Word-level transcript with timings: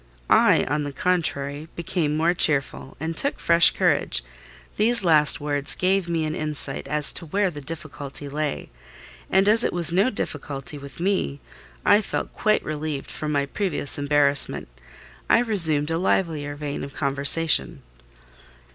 I, 0.31 0.63
on 0.63 0.81
the 0.83 0.91
contrary, 0.91 1.67
became 1.75 2.17
more 2.17 2.33
cheerful, 2.33 2.97
and 2.99 3.15
took 3.15 3.39
fresh 3.39 3.69
courage: 3.69 4.23
these 4.75 5.03
last 5.03 5.39
words 5.39 5.75
gave 5.75 6.09
me 6.09 6.25
an 6.25 6.33
insight 6.33 6.87
as 6.87 7.13
to 7.13 7.27
where 7.27 7.51
the 7.51 7.61
difficulty 7.61 8.27
lay; 8.27 8.71
and 9.29 9.47
as 9.47 9.63
it 9.63 9.71
was 9.71 9.93
no 9.93 10.09
difficulty 10.09 10.79
with 10.79 10.99
me, 10.99 11.39
I 11.85 12.01
felt 12.01 12.33
quite 12.33 12.63
relieved 12.63 13.11
from 13.11 13.31
my 13.31 13.45
previous 13.45 13.99
embarrassment. 13.99 14.69
I 15.29 15.37
resumed 15.37 15.91
a 15.91 15.99
livelier 15.99 16.55
vein 16.55 16.83
of 16.83 16.95
conversation. 16.95 17.83